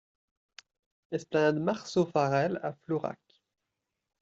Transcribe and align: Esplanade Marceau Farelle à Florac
Esplanade 1.11 1.59
Marceau 1.59 2.07
Farelle 2.07 2.59
à 2.63 2.73
Florac 2.73 3.19